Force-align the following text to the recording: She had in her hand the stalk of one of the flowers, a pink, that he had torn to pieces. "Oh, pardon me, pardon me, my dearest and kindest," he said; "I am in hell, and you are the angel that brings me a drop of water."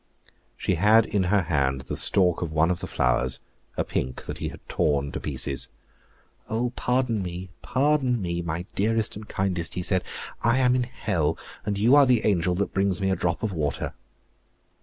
She 0.57 0.73
had 0.81 1.05
in 1.05 1.25
her 1.25 1.43
hand 1.43 1.81
the 1.81 1.95
stalk 1.95 2.41
of 2.41 2.51
one 2.51 2.71
of 2.71 2.79
the 2.79 2.87
flowers, 2.87 3.39
a 3.77 3.83
pink, 3.83 4.25
that 4.25 4.39
he 4.39 4.47
had 4.47 4.67
torn 4.67 5.11
to 5.11 5.19
pieces. 5.19 5.67
"Oh, 6.49 6.71
pardon 6.71 7.21
me, 7.21 7.51
pardon 7.61 8.19
me, 8.19 8.41
my 8.41 8.65
dearest 8.73 9.15
and 9.15 9.29
kindest," 9.29 9.75
he 9.75 9.83
said; 9.83 10.03
"I 10.41 10.57
am 10.57 10.73
in 10.75 10.85
hell, 10.85 11.37
and 11.67 11.77
you 11.77 11.93
are 11.95 12.07
the 12.07 12.25
angel 12.25 12.55
that 12.55 12.73
brings 12.73 12.99
me 12.99 13.11
a 13.11 13.15
drop 13.15 13.43
of 13.43 13.53
water." 13.53 13.93